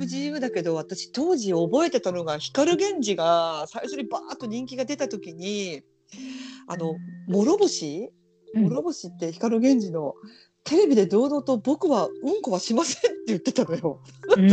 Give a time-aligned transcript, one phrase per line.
[0.00, 5.82] ブ GM だけど私当時覚えてたのが光源氏が最初にバーッと人気が出た時に
[6.66, 6.96] あの
[7.28, 8.10] 諸星？
[8.54, 8.68] うん。
[8.68, 10.14] 諸星って光源氏の
[10.64, 14.02] テレビで堂々と僕はうんこはしませんって言ってたのよ。
[14.38, 14.52] えなん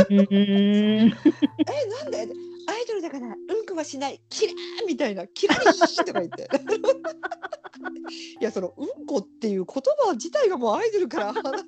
[2.11, 2.27] で？
[2.69, 4.21] アイドルだからうんこはしない。
[4.29, 5.25] キラーみたいな。
[5.27, 6.50] キラリーとか言って。
[8.41, 11.65] いやそのうんこっていう言葉自体がもうアイドルから離れて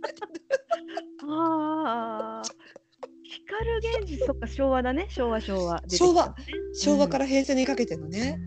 [1.28, 2.59] ああ。
[3.50, 5.08] 光源氏そっか昭和だね。
[5.10, 5.82] 昭和昭和。
[5.88, 6.36] 昭和。
[6.74, 8.38] 昭和から平成にかけてのね、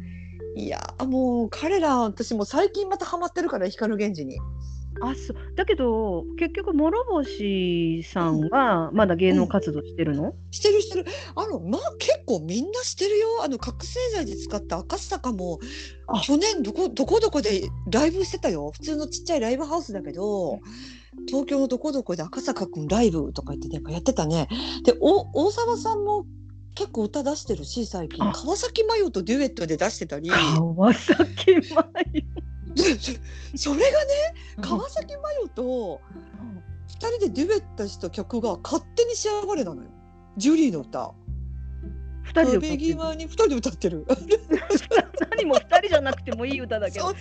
[0.55, 4.39] いやもう彼ら私もう最近またハマってるから光源氏に
[5.05, 5.37] あそう。
[5.57, 11.07] だけど結局諸星さんはまだ芸能活動してるの、してるしてる。
[11.35, 13.43] あのまあ結構みんなしてるよ。
[13.43, 15.59] あの覚醒剤で使った赤坂も
[16.07, 16.21] あ。
[16.21, 18.71] 去年どこどこどこでライブしてたよ。
[18.73, 20.61] 普通のちっちゃいライブハウスだけど
[21.27, 24.47] 東京のどこどこで赤坂くんライブとか言ってなんかやってたね。
[24.85, 26.27] でお大沢さんも
[26.77, 28.25] 結構歌出してるし最近。
[28.25, 28.33] あ。
[28.33, 30.31] 川崎麻世とデュエットで出してたり。
[30.31, 32.25] 川崎麻で
[33.57, 36.01] それがね世川崎麻世と
[36.89, 39.89] 2人でデュエットした曲が勝手に仕上がれなのよ。
[40.37, 41.13] ジュリーの歌。
[42.23, 44.07] 二人でに2人で歌ってる。
[45.31, 47.13] 何も二人じゃなくてもいい歌だけど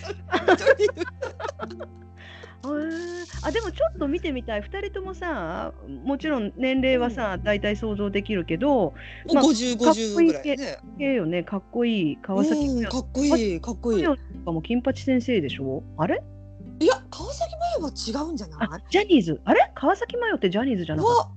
[3.52, 4.62] でもちょっと見てみたい。
[4.62, 5.72] 2人ともさ
[6.04, 8.94] もちろん年齢はさ、大体想像できるけど
[9.32, 10.78] まあ50、かっこいい50ぐらいね。
[10.98, 14.04] ええよねかっこいい川崎うん、麻かっこいい、かっこいい。
[14.04, 15.82] かも金八先生でしょ？
[15.98, 16.22] あれ？
[16.80, 18.82] や、川崎麻世は違うんじゃあない？
[18.90, 19.40] ジャニーズ。
[19.44, 19.70] あれ？
[19.74, 21.30] 川崎麻世ってジャニーズじゃなかっは、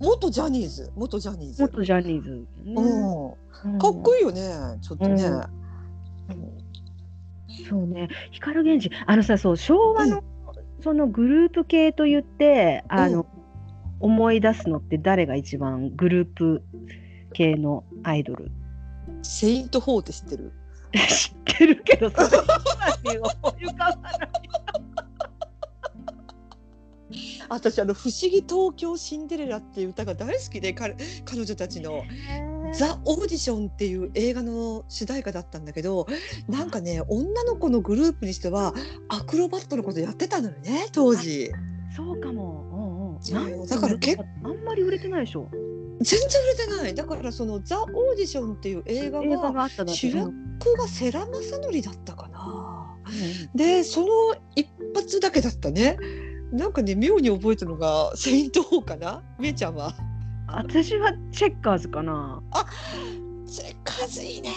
[0.00, 1.58] 元ジャニーズ、元ジャニーズ。
[1.58, 2.46] た元ジャニーズ、ね
[3.64, 4.40] うん、かっこいいよね、
[4.80, 5.22] ちょっとね。
[5.24, 5.48] うん。
[7.68, 8.08] そうね。
[8.30, 8.90] 光源氏。
[9.06, 10.22] あのさそう昭和の、
[10.82, 13.42] そのグループ系と言ってあの、うん。
[14.02, 16.64] 思い出すのって誰が一番グループ
[17.32, 18.50] 系のアイドル？
[19.22, 20.52] セイントフォーって知ってる？
[21.08, 22.26] 知ってるけどそれ
[23.04, 24.30] 今に思い浮かばない
[27.52, 32.02] 私、あの不思議東京シンデレラっていう歌が大好きで、彼、彼女たちの。
[32.74, 36.06] ザ・オーディションっていう映画の主題歌だったんだけど
[36.48, 38.72] なんかね女の子のグループにしては
[39.08, 41.50] アクロバットのことやってたのよね当時。
[41.94, 45.50] そうかも、うんうん、だから結あんまり売れてないでしょ。
[46.00, 46.94] 全然売れてない。
[46.94, 50.32] だからそのザ・オーディションっていう映画は主役
[50.78, 52.96] が世良正則だったかな。
[53.54, 54.06] でその
[54.54, 55.98] 一発だけだったね
[56.52, 59.22] なんかね妙に覚えたのがセイント・ホーかな？
[59.38, 59.94] めいちゃんは？
[60.48, 62.42] 私はチェッカーズかな。
[63.46, 64.50] チェッカーズいいね。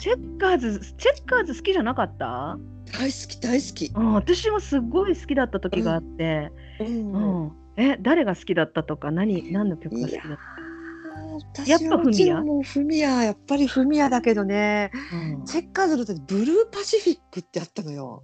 [0.00, 2.58] チェッカーズチェッカーズ好きじゃなかった？
[2.92, 3.92] 大好き大好き。
[3.94, 7.44] うん、私もすごい好きだった時があって、うん。
[7.44, 7.52] うん。
[7.76, 9.10] え誰が好きだったとか？
[9.10, 10.38] 何何の曲が好きだっ
[11.54, 12.40] 私やっぱフミヤ？
[12.40, 13.22] んもうフミヤ。
[13.22, 14.90] やっぱりフミヤだけどね。
[15.10, 15.44] た、うん。
[15.46, 18.22] チェッカーズの時ブルーパシフィックってあったのよ。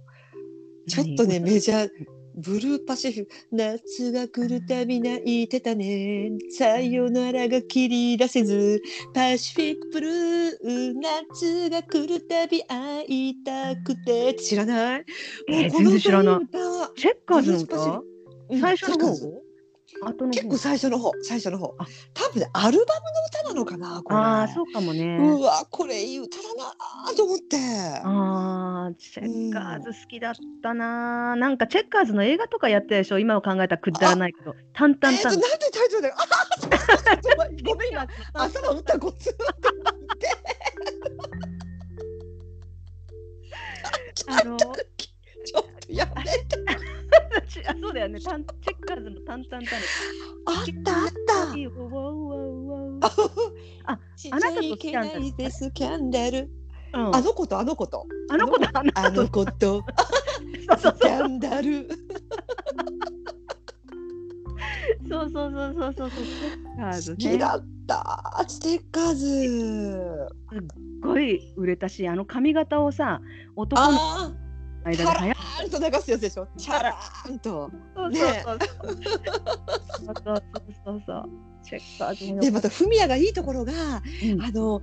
[0.87, 1.89] ちょっとねメジャー
[2.37, 6.31] ブルーパシフ夏が来るたび泣いてたね。
[6.57, 8.81] さよならが切り出せず
[9.13, 14.33] パシフィックブルー夏が来るたび会いたくて。
[14.35, 15.05] 知らない。
[15.49, 16.47] えー全然知らない。
[16.95, 18.01] チェッカーズの歌
[18.59, 19.44] 最初の方？
[20.09, 20.31] 後の方。
[20.31, 21.75] 結構最初の方最初の方。
[21.77, 21.85] あ。
[22.13, 24.15] 多分ねアルバムの歌なのかなこれ。
[24.19, 25.17] ああそうかもね。
[25.17, 26.73] うわこれいい歌だな
[27.15, 27.57] と思って。
[28.03, 33.19] あーチェッカーズ好きだったな、なんかチェッカーズの映画とかやってたでしょ？
[33.19, 36.15] 今を考えたらくだらないけど「タンタンタンえーとなんでタイトルだよ。
[36.17, 36.25] あ
[37.65, 39.45] ごめん今頭打ったごつって。
[44.27, 44.57] あの
[45.45, 46.57] ちょっとやめて。
[46.67, 46.84] あ
[47.85, 48.19] そうだよね。
[48.19, 49.79] タンチェッカーズの「タンタンタン」
[50.49, 51.43] あったあった。
[53.93, 56.49] あちあなたとスキャンダルでスキャンダル。
[56.95, 57.15] うん。
[57.15, 58.07] あの子とあの子と。
[58.31, 59.83] あの子だあの子と。
[60.67, 60.97] そうスそう。
[60.99, 61.87] キャンダル。
[65.07, 66.09] そうそうそうそうそう。
[66.09, 68.45] そう好きだった。
[68.47, 70.27] チェッカーズ。
[70.51, 70.61] すっ
[71.03, 73.21] ごい売れたしあの髪型をさ
[73.55, 74.44] 男の
[74.85, 76.47] 間で流ーンと流すやつでしょ？
[76.57, 77.71] チャラーンと。
[77.95, 78.19] そうね。
[78.45, 78.59] そう
[80.23, 80.43] そう
[80.85, 81.29] そうそう。
[81.63, 84.41] チェッカーズもよでまたフミヤがいいところがうん。
[84.41, 84.81] あの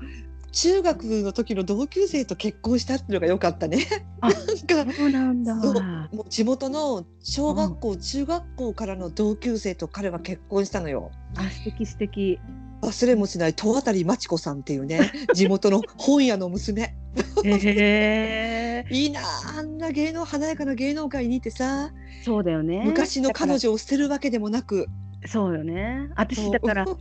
[0.50, 3.87] 中学の時の同級生と結婚したっていうのが良かったね。
[4.20, 5.58] あなんかそうなんだ。
[5.62, 5.75] そう。
[6.14, 11.10] もう地元の小学校、中学校からの同級生と彼は結婚したのよ。
[11.37, 12.38] あ素敵素敵。
[12.82, 16.82] 忘れもしない戸渡真知子さんっていうね地元の本屋の娘。
[16.82, 16.96] へ
[17.44, 19.25] えいいなあ
[19.58, 21.90] あんな芸能華やかな芸能界にいてさ。
[22.25, 22.82] そうだよね。
[22.84, 24.87] 昔の彼女を捨てるわけでもなく。
[25.23, 26.11] らそうよね。
[26.17, 26.84] 私だから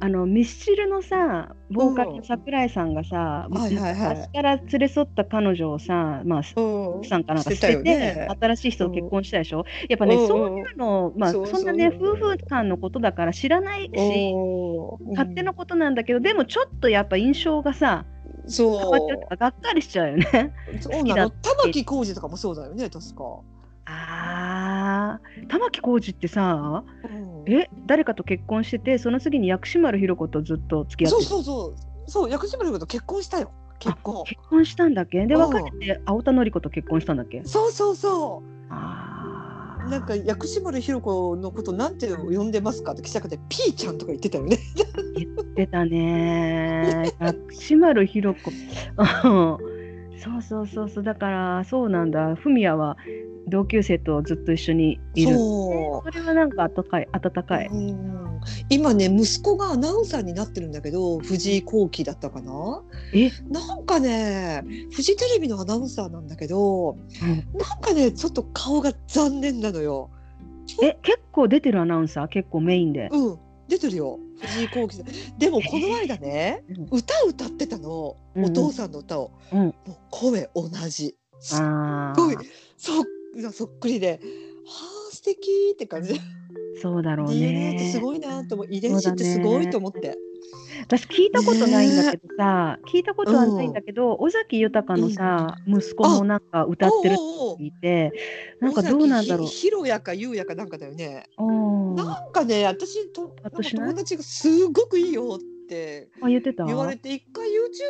[0.00, 3.54] あのミスチルのさボーカルの桜井さんがさ、うん。
[3.54, 6.86] 昔から連れ添った彼女をさまあうん。
[6.96, 8.28] 奥さんかなんか捨してたてね。
[8.40, 10.26] 新しい人と結婚したでしょ、やっぱね、うん。
[10.26, 14.34] そういうのまあそんなね夫婦間のことだから知らないし、
[15.10, 18.04] 勝手なことなんだけどでもちょっとやっぱ印象がさ
[18.46, 18.76] う。
[18.76, 20.54] ん変わっちゃうそとかがっかりしちゃうよね。
[20.78, 21.30] うそうなの。
[21.30, 23.40] 玉置浩二とかもそうだよね確か、
[23.86, 25.46] あー。
[25.48, 27.52] 玉置浩二ってさうん。
[27.52, 31.24] え誰かと結婚しててその次に薬師丸ひろ子とずっと付き合ってる。
[31.26, 32.10] そうそうそう。
[32.10, 33.50] そう薬師丸ひろ子と結婚したよ。
[33.78, 34.24] 結婚。
[34.24, 35.26] 結婚したんだっけ？
[35.26, 35.40] でうん。
[35.50, 37.42] 別れて青田典子と結婚したんだっけ？
[37.44, 39.02] そうそうそあー。
[39.02, 39.03] う
[39.88, 44.58] なんか薬師丸ひろ子のことなんて呼んでますかって記者会でピーちゃんとか言ってたよね。
[45.54, 47.12] 出たね。
[47.20, 48.50] 薬師丸ひろ子。
[48.50, 49.74] うん。
[50.18, 51.04] そうそうそうそう。
[51.04, 52.34] だからそうなんだ。
[52.34, 52.96] フミヤは
[53.48, 55.36] 同級生とずっと一緒にいる。
[55.36, 57.08] そそれはなんか温かい。
[57.12, 58.13] 温かい、う、うん、
[58.70, 62.82] 今ね息子がアナウンサーになってるんだけど藤井幸喜だったかな？
[63.12, 67.28] え、なんかねフジテレビのアナウンサーなんだけどうん。
[67.58, 70.10] なんかねちょっと顔が残念なのよ。
[70.82, 72.28] え結構出てるアナウンサー？
[72.28, 73.38] 結構メインで、うん。
[73.68, 74.18] 出てるよ。
[74.40, 75.38] 藤井幸喜さん。
[75.38, 76.88] でもこの間ねうん。
[76.90, 78.16] 歌歌ってたの。
[78.34, 78.44] うん。
[78.44, 79.58] お父さんの歌を、うん。
[79.66, 81.16] もう声同じ。
[81.40, 82.38] すっあごいー
[82.76, 83.04] そっ
[83.52, 84.20] そっくりで。
[84.66, 86.14] はあ素敵って感じ。
[86.14, 86.20] で、
[86.84, 87.92] そうだろう DNA ってね。
[87.92, 88.66] すごいなと思う。
[88.68, 90.18] 遺伝子ってすごいと思って。
[90.82, 98.12] 私聞いたことないんだけどさ、聞いたことはないんだけど、尾崎豊のさ、息子もなんか歌ってるって聞いて
[98.60, 99.46] なんかどうなんだろう。
[99.46, 101.24] ひひろやかゆうやかなんかだよね。
[101.38, 101.94] うん。
[101.94, 106.08] なんかね私と友達がすごくいいよってって
[106.52, 106.64] た？
[106.64, 107.48] 言われて一回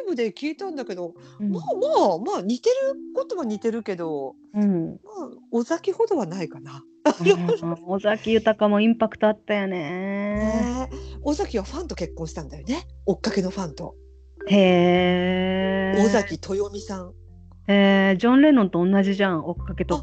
[0.09, 2.75] YouTube で聞いたんだけど、うんまあまあまあ似てる
[3.15, 6.83] ことは似てるけど、うん、まあ尾崎ほどはないかな。
[7.05, 10.89] うん尾崎豊もインパクトあったよね。
[11.23, 12.87] 尾崎はファンと結婚したんだよね。
[13.05, 13.95] 追っかけのファンと。
[14.49, 16.03] へえ。
[16.05, 17.13] 尾崎豊美さん。
[17.67, 20.03] えー、ジョン・レノンと同じじゃん、追っかけと。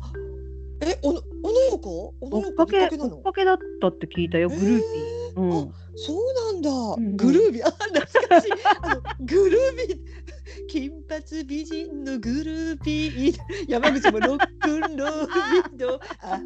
[0.81, 2.13] え、おの、小野洋子？
[2.19, 3.21] 小野洋子追っかけ、追っ。
[3.21, 5.20] かけだったって聞いたよ、グルーピー。
[5.36, 6.18] えーうん、そう
[6.54, 6.69] なんだ。
[7.01, 8.51] んグルービー、 あ、懐かしい。
[8.81, 10.00] あの、グルービー。
[10.68, 13.38] 金髪美人のグルービー。
[13.68, 16.00] 山口もロックンロールビート。
[16.22, 16.38] あは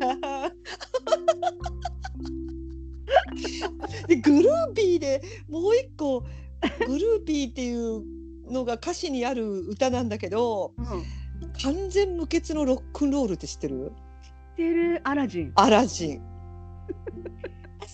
[0.44, 0.52] は
[4.08, 6.24] で、グルービーで、もう一個。
[6.88, 8.04] グルービーっていう
[8.52, 10.74] のが歌詞にある歌なんだけど。
[10.78, 10.86] うん、
[11.62, 13.92] 完全無欠のロックンロールって知ってる？
[14.24, 15.52] 知ってるアラジン。
[15.56, 16.22] アラジン。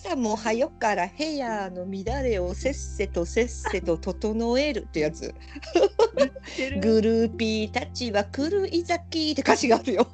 [0.04, 5.32] 朝も早からヘアの乱れをせっせとせっせと整えるってやつ。
[6.80, 10.08] グルーピーたちは来るいざきって歌詞があるよ。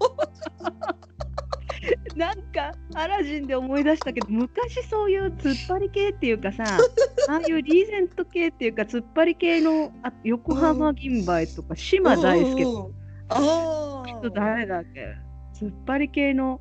[2.16, 6.64] なんかアラジンで思い出したけど昔そういう突っ張り系っていうかさ
[7.30, 12.92] ああいうリーゼント系っていうか突っ張り系のあ横浜銀杯とか島大輔うんうんうん
[13.28, 14.20] ああ。
[14.20, 15.14] と誰だっけ
[15.54, 16.60] 突っ張り系の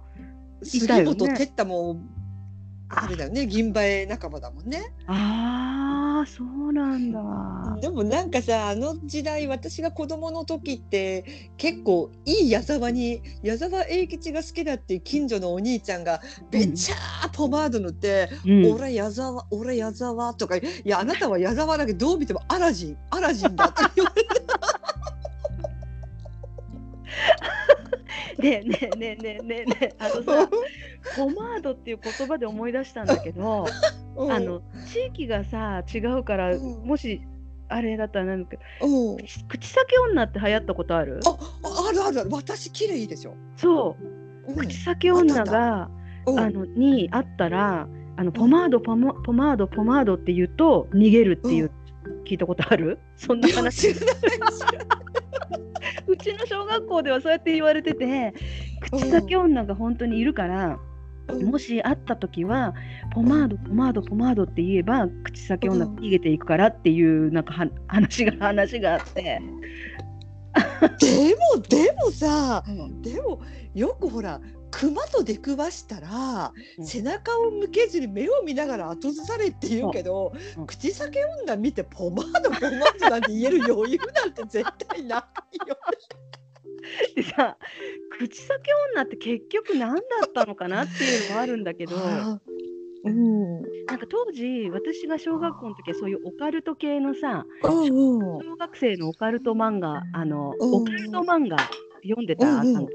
[0.61, 1.97] 杉本哲太も。
[2.89, 4.93] あれだよね、銀杯仲間だもんね。
[5.07, 7.77] ああそうなんだ。
[7.81, 18.73] でもなんかさあの時代私が子供の時って結構いい矢沢に矢沢永吉が好きだっていう近所のお兄ちゃんがべちゃーポマード塗って「うん。
[18.73, 24.36] 俺矢沢俺矢沢」とか「いやあなたは矢沢だけどどう見てもアラジンアラジンだ」って言われて
[28.41, 29.95] ねえねえねえねえねえねえ。
[29.99, 30.49] あのさ
[31.15, 33.65] ポマードっていう言葉で思い出したんだけど
[34.15, 34.31] うん。
[34.31, 36.83] あの地域がさ違うからうん。
[36.85, 37.21] もし
[37.69, 39.17] あれだったらなんだけどうん。
[39.47, 41.19] 口先女って流行ったことある？
[41.25, 41.37] あ
[41.89, 42.29] あるあるある。
[42.31, 43.33] 私綺麗でしょ。
[43.55, 43.95] そ
[44.47, 44.51] う。
[44.51, 44.55] うん。
[44.55, 45.89] 口先女が
[46.25, 46.39] うん。
[46.39, 51.71] あのにあったらあのポマードポマポマードポマードって言うと逃げるっていう、
[52.25, 52.97] 聞いたことある？
[53.15, 53.93] そんな話。
[53.93, 54.17] 知らない
[56.07, 58.33] うちの小学校ではそうやって言われてて
[58.91, 60.79] 口先女が本当にいるから、
[61.29, 61.45] うん。
[61.45, 62.73] もし会った時は
[63.13, 69.41] ポマードポマードポマードって言えば口先女が逃げていくからっていうなんかは話が話があって、
[70.99, 72.63] でもでもさ
[73.01, 73.41] でも
[73.75, 74.39] よくほら
[74.71, 76.85] 熊と出くわしたら、うん。
[76.85, 80.67] 背中を向けずに目を見ながら後ずされって言うけど、うん。
[80.67, 85.77] 口先女見てポマードポマードなんて言える余裕なんて絶対ないよ。
[87.15, 87.57] でさ
[88.17, 88.61] 口先
[88.93, 91.95] 女って結局何だったのかなっていうのはあるんだけど。
[93.05, 93.61] うん。
[93.85, 100.73] なんか当時私が小学校の時はそういうオカルト系のさ小学生のオカルト漫画あのうん。
[100.73, 101.57] オカルト漫画
[102.03, 102.93] 読んでた、なんか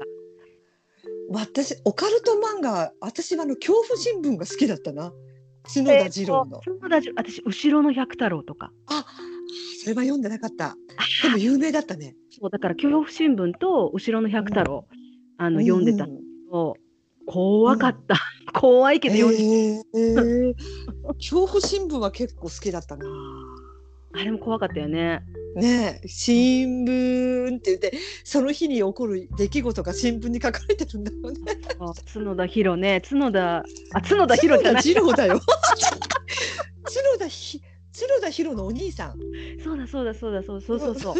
[1.29, 5.11] 私オカルト漫画私はあの恐怖新聞が好きだったな。
[5.63, 6.61] 角田二郎の。
[6.65, 8.71] えーと角田私後ろの百太郎とか。
[8.87, 9.05] あ、
[9.81, 10.75] それは読んでなかった。
[11.23, 12.15] でも有名だったね。
[12.29, 14.85] そうだから恐怖新聞と後ろの百太郎、
[15.37, 16.19] あの読んでたうん
[16.51, 16.75] の、
[17.25, 18.15] 怖かった、
[18.53, 20.55] 怖いけど読んで、えー、
[21.15, 23.05] 恐怖新聞は結構好きだったな。
[24.13, 25.21] あれも怖かったよね。
[25.55, 27.93] ねえ新聞って言って
[28.23, 31.57] その日に起こる出来事が新聞に書かれてるんだよね。
[32.11, 35.39] 角田ヒロね角田あ角田ヒロじゃない角田二郎だよ。
[35.39, 37.61] 角田ひ
[37.95, 39.19] 角田ヒロのお兄さん。
[39.63, 41.15] そうだそうだそうだそうそうそうそう。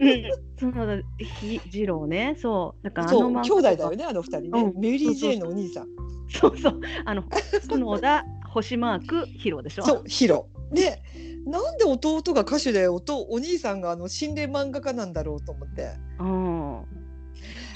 [0.00, 4.62] うん、角田ひ二郎ねそうだからあそうの兄弟だよねあの二人ね。
[4.62, 5.86] うんメリー・ジェーンのお兄さん。
[6.30, 9.84] そうそうあの角田星マークヒロでしょ。
[9.84, 10.48] そうヒロ。
[10.72, 11.02] で
[11.46, 15.92] なんで弟が歌手でおとお兄さんがあの心霊漫画家なんだろうと思って。
[16.18, 16.84] うん。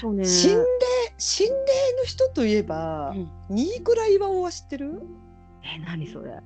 [0.01, 0.25] そうね。
[0.25, 0.65] 心霊
[1.17, 1.53] 心霊
[1.99, 5.01] の人といえば、うん新倉岩尾は知ってる？
[5.63, 6.39] え何それ？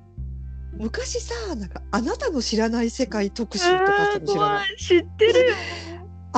[0.72, 4.74] 昔さなんかあなたの知らない世界特集とか知らない？
[4.74, 4.76] い。
[4.76, 5.54] 知ってるよ。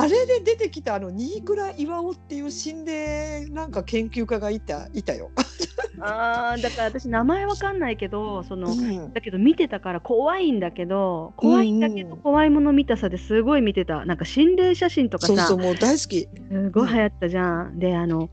[0.01, 5.31] あれで出てきたあの新倉岩尾っていう心霊なんか研究家がいたいたよ。
[5.99, 8.71] ああだから私名前わかんないけどその。
[8.71, 16.27] うんだけど見てたから怖いんだけど怖いんだけどうん怖いもの見たさですごい見てたなんか心霊写真とかさそうそうもう大好き。
[16.51, 17.79] すごい流行ったじゃん。
[17.79, 18.29] であの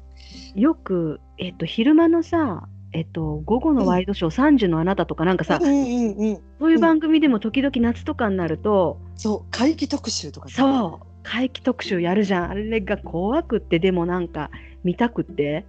[0.55, 6.39] よく、えっと、昼間のさ、えっと、午後のワイドショー「3時のあなた」とかなんかさ、うんうんうん。
[6.59, 14.51] そういう番組でも時々夏とかになると、そう怪奇特集とかね、そう怪奇特集やるじゃんあれが怖くってでもなんか
[14.83, 15.67] 見たくって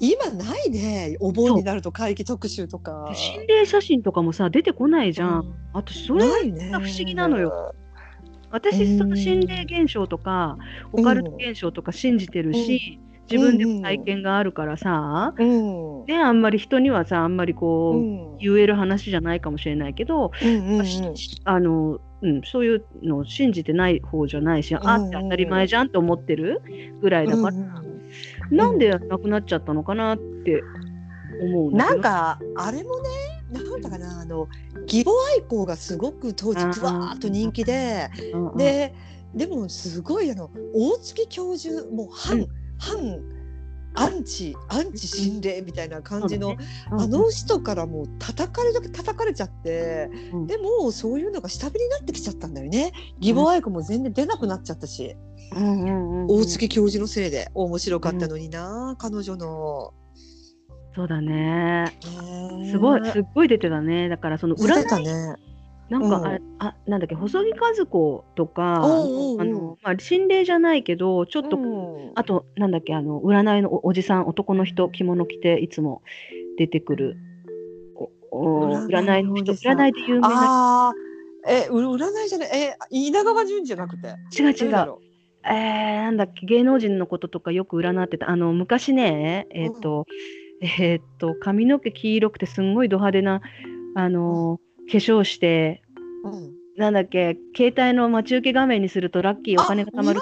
[0.00, 3.10] 今ないねお盆になると怪奇特集とか。
[3.14, 5.40] 心霊写真とかもさ出てこないじゃん。
[5.40, 6.26] うんあとそれ。
[6.70, 7.74] が不思議なのよ。
[8.50, 10.56] 私うんその心霊現象とか
[10.92, 12.98] オカルト現象とか信じてるし、
[13.30, 16.04] 自分でも体験があるからさ、うん。
[16.06, 18.00] ね、あんまり人にはさあんまりこう、う
[18.34, 20.86] ん言える話じゃないかもしれないけど、うんうんうん
[21.44, 24.88] あのうん、そういうのを信じてない方じゃないし、んうん。
[24.88, 26.62] あって当たり前じゃんって思ってる
[27.00, 27.86] ぐらいだから、うん
[28.50, 30.62] なんでなくなっちゃったのかなって
[31.42, 31.92] 思うな。
[31.94, 33.08] んかあれもね
[33.50, 34.48] なんだかなあの
[34.82, 38.08] 義母愛好がすごく当時ぶわーっと人気で
[38.56, 38.94] で
[39.34, 42.48] でもすごいあの大月教授もう反、うん。
[42.78, 43.35] 反
[43.96, 46.58] アンチアンチ心霊みたいな感じの、ね
[46.92, 47.00] うん。
[47.00, 50.46] あの人からもう叩かれだけ叩かれちゃって、うん。
[50.46, 52.92] でもそういうのが下火になってきちゃったんだよね。
[53.20, 55.16] 義母愛好も全然出なくなっちゃったし、
[55.54, 56.26] うんうんうんうん。
[56.26, 59.94] 大月教授のせいで面白かったのにな、彼女の。
[60.94, 61.84] そうだね。
[61.84, 64.08] ねすごいすっごい出てたね。
[64.08, 65.34] だからその占いたね。
[65.88, 72.12] なんか、うんあれあなんだっけ細木和子とかあの、まあ、心霊じゃないけどちょっと、うん。
[72.14, 76.02] あとなんだっけあの占いのおおじさん男の人着物着ていつも
[76.58, 77.16] 出てくる
[77.94, 80.92] おお占占いいの人占いで有名な
[81.48, 84.08] え、う占いじゃない、え、稲川淳じゃなくて？
[84.36, 84.96] 違う違う。
[85.44, 88.28] えー、なんだっけ芸能人のこととかよく占ってた。
[88.28, 90.06] あの昔ねえっ、と、
[90.60, 93.42] えっ、と髪の毛黄色くてすんごいド派手な
[93.94, 94.58] あの
[94.90, 95.82] 化粧して
[96.24, 96.30] う。
[96.30, 96.52] うん。
[96.76, 100.20] なんだっけ携帯の待ち受け画面にするとラッキーお金が貯まる。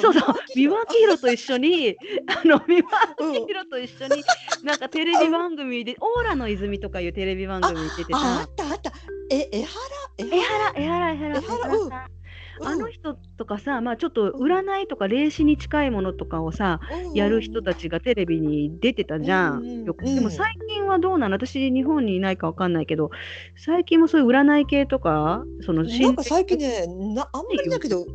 [0.00, 1.96] そうそう、三輪明宏と一緒に、
[2.44, 2.84] あの三輪
[3.18, 4.22] うん明宏と一緒に、
[4.62, 8.68] なんかテレビ番組で、オーラの泉とかいうテレビ番組に出てあ、あたっ。
[8.68, 8.92] たあった。
[9.30, 9.70] え、江原？
[10.18, 11.74] 江江原、江原、江原、江原？
[11.74, 12.15] 江原
[12.62, 16.80] あの人とかさ、まあちょっと占いとか霊視に近いものとかをさ、
[17.14, 21.34] やる人たちがテレビに出てたじゃうんでも最近はどうなの？
[21.34, 23.10] 私、日本にいないかわかんないけど、
[23.56, 28.06] 最近もそういう占い系とか、そのなんか最近ね、な、あんまりだけど。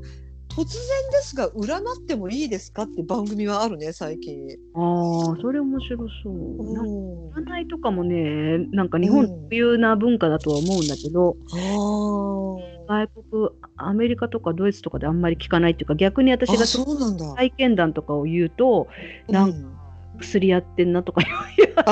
[0.54, 0.68] 突然
[1.12, 4.50] ですが、占ってもいいですかって番組はあるね、最近。
[4.76, 7.32] ああ、それ面白そう。
[7.32, 16.58] 占いとかもね、なんか日本特有な文化だとは思うんだけど、あー外国、アメリカとかドイツとかであんまり聞かないっていうか、逆に私あ。
[16.58, 17.36] が。
[17.36, 18.88] 体験談とかを言うと、
[19.28, 19.50] なん。
[19.50, 19.78] うん
[20.22, 21.92] 薬やってんなとか言われた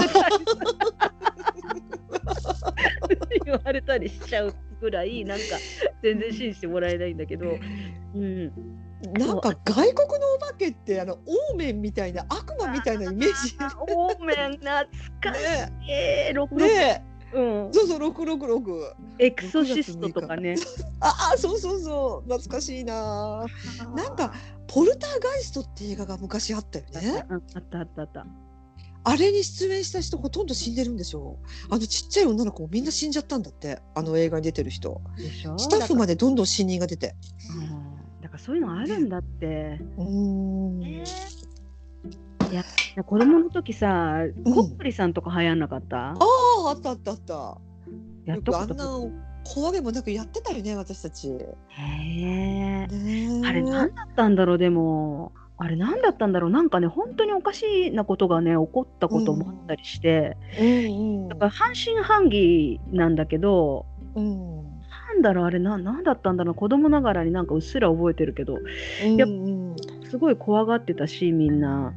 [3.30, 5.44] り言われたりしちゃうぐらい、 なんか
[6.02, 7.58] 全然信じてもらえないんだけど、
[8.16, 8.46] うん、
[9.14, 13.56] なんか外国のお化けってあのオーメンみたいな悪魔みたいなイメージ。
[13.60, 14.70] あオーメン懐
[15.22, 15.72] かしね。
[15.88, 18.94] い、えー、六六ねうん、そうそう六六六。
[19.20, 20.56] エクソシストとかね。
[21.00, 22.30] ああそうそうそう。
[22.30, 23.46] 懐かしいな。
[23.96, 24.34] なんか
[24.68, 27.24] ポルターガイストって映画が昔あったよね。
[27.30, 28.26] うんあったあったあった。
[29.04, 31.38] あれに出演した人ほとんど死んでるんでしょ。
[31.70, 33.80] あのちっちゃい女の子みんな死んじゃったんだって。
[33.96, 35.02] あの映画に出てる人。
[35.18, 35.58] でしょ？
[35.58, 37.16] スタッフまでどんどん死人が出て。
[37.56, 39.80] うんだからそういうのあるんだって。
[39.98, 40.80] うーん
[42.52, 42.56] い
[42.96, 44.54] や子供の時さ、うん。
[44.54, 47.58] コップリさんとか流行んなかった、あああったあったあった。
[48.26, 48.60] やっと？
[48.60, 48.86] あんな
[49.44, 51.30] 怖げもなくやってたよね私たち。
[51.30, 51.38] へ
[52.22, 52.88] え。
[53.46, 55.32] あれ何だったんだろうでも。
[55.62, 56.52] あれ何だったんだろう？
[56.52, 60.68] なんかね本当におかしなことがね起こったこともあったりして、うん。
[61.24, 66.56] うんだから半信半疑なんだけどうんなんだろうあれな何だったんだろう？
[66.56, 68.58] 子供ながらになんかうっすら覚えてるけど。
[69.18, 69.76] やっうん
[70.10, 71.94] すごい怖がってたしみんな。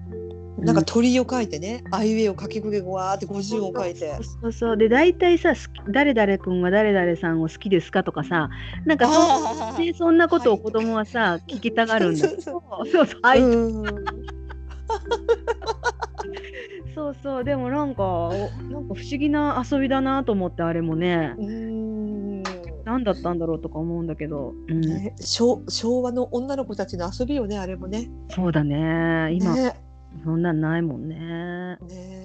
[0.62, 4.14] なんか鳥を書いてね、あいうえを書き声わーって50を書いて。
[4.14, 4.25] そう。
[4.25, 4.76] そうそう。
[4.76, 5.54] で大体さ
[5.88, 8.49] 誰々君は誰々さんを好きですかとかさ
[8.85, 13.85] なんかそあでそんなことを子供はさ、聞きたがるんだそうそうはい、うん。
[16.95, 17.45] そうそう。
[17.45, 18.31] でもなんかお
[18.71, 21.35] なんか不思議な遊びだなと思ってあれもね。
[21.38, 22.42] うん。
[22.85, 24.81] 何だったんだろうとか思うんだけど、うん。
[24.81, 28.11] ね昭昭和の女の子たちの遊びよねあれもね。
[28.31, 29.33] そうだね。
[29.33, 29.75] 今、ね
[30.25, 31.16] そんなんないもんね。
[31.81, 32.22] ね